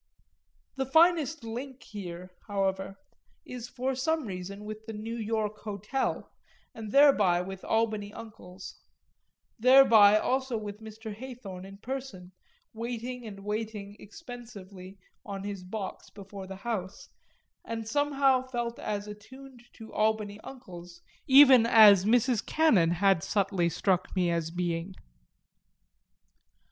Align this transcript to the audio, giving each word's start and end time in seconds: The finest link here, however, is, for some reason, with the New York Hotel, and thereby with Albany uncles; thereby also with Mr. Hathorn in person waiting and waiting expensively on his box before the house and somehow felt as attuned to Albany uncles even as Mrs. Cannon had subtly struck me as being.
The 0.77 0.87
finest 0.87 1.43
link 1.43 1.83
here, 1.83 2.31
however, 2.47 2.95
is, 3.45 3.69
for 3.69 3.93
some 3.93 4.25
reason, 4.25 4.65
with 4.65 4.87
the 4.87 4.93
New 4.93 5.15
York 5.15 5.59
Hotel, 5.59 6.31
and 6.73 6.91
thereby 6.91 7.39
with 7.43 7.63
Albany 7.63 8.11
uncles; 8.11 8.79
thereby 9.59 10.17
also 10.17 10.57
with 10.57 10.79
Mr. 10.81 11.15
Hathorn 11.15 11.65
in 11.65 11.77
person 11.77 12.31
waiting 12.73 13.27
and 13.27 13.41
waiting 13.41 13.95
expensively 13.99 14.97
on 15.23 15.43
his 15.43 15.63
box 15.63 16.09
before 16.09 16.47
the 16.47 16.55
house 16.65 17.07
and 17.63 17.87
somehow 17.87 18.41
felt 18.41 18.79
as 18.79 19.07
attuned 19.07 19.65
to 19.73 19.93
Albany 19.93 20.39
uncles 20.43 21.01
even 21.27 21.67
as 21.67 22.05
Mrs. 22.05 22.43
Cannon 22.43 22.89
had 22.89 23.21
subtly 23.23 23.69
struck 23.69 24.15
me 24.15 24.31
as 24.31 24.49
being. 24.49 24.95